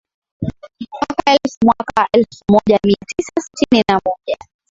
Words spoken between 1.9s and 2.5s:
elfu